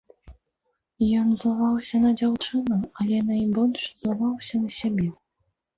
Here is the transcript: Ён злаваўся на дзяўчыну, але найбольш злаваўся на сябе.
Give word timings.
Ён 1.19 1.27
злаваўся 1.41 2.01
на 2.07 2.11
дзяўчыну, 2.23 2.81
але 3.03 3.23
найбольш 3.31 3.81
злаваўся 4.03 4.55
на 4.65 4.69
сябе. 4.81 5.07